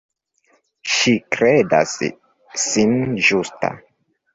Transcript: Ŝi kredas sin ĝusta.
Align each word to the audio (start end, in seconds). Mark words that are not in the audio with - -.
Ŝi 0.93 1.13
kredas 1.37 1.95
sin 2.67 3.01
ĝusta. 3.31 3.77